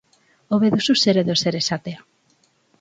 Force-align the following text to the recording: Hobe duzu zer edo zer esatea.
Hobe 0.55 0.71
duzu 0.77 0.95
zer 1.05 1.21
edo 1.25 1.37
zer 1.45 1.61
esatea. 1.63 2.05